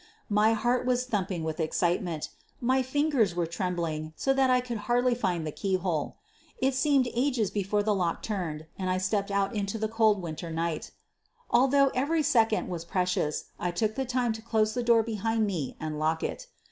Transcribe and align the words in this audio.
My 0.31 0.53
heart 0.53 0.87
was 0.87 1.05
thumping 1.05 1.43
with 1.43 1.59
excitement— 1.59 2.29
my 2.59 2.81
74 2.81 2.81
SOPHIE 2.81 2.81
LYONS 2.81 2.91
fingers 3.29 3.35
were 3.35 3.45
trembling 3.45 4.13
so 4.15 4.33
that 4.33 4.49
I 4.49 4.59
could 4.59 4.77
hardly 4.89 5.13
find 5.13 5.45
the 5.45 5.51
keyhole. 5.51 6.15
It 6.57 6.73
seemed 6.73 7.07
ages 7.13 7.51
before 7.51 7.83
the 7.83 7.93
lock 7.93 8.23
turned 8.23 8.65
and 8.79 8.89
I 8.89 8.97
stepped 8.97 9.29
out 9.29 9.53
into 9.55 9.77
the 9.77 9.87
cold 9.87 10.19
winter 10.19 10.49
night. 10.49 10.89
Although 11.51 11.89
every 11.93 12.23
second 12.23 12.67
was 12.67 12.83
precious, 12.83 13.49
I 13.59 13.69
took 13.69 13.93
the 13.93 14.05
time 14.05 14.33
to 14.33 14.41
close 14.41 14.73
the 14.73 14.81
door 14.81 15.03
behind 15.03 15.45
me 15.45 15.77
and 15.79 15.99
lock 15.99 16.23
it. 16.23 16.47